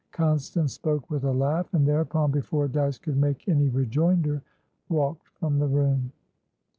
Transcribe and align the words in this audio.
Constance 0.11 0.73
spoke 0.73 1.07
with 1.11 1.23
a 1.25 1.31
laugh, 1.31 1.71
and 1.75 1.87
thereupon, 1.87 2.31
before 2.31 2.67
Dyce 2.67 2.97
could 2.97 3.17
make 3.17 3.47
any 3.47 3.69
rejoinder, 3.69 4.41
walked 4.89 5.27
from 5.27 5.59
the 5.59 5.67
room. 5.67 6.11